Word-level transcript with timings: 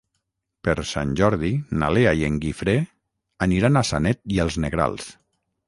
Per 0.67 0.73
Sant 0.91 1.11
Jordi 1.19 1.51
na 1.83 1.91
Lea 1.99 2.15
i 2.21 2.25
en 2.29 2.41
Guifré 2.45 2.75
aniran 3.49 3.81
a 3.81 3.87
Sanet 3.93 4.25
i 4.39 4.43
els 4.47 4.61
Negrals. 4.67 5.11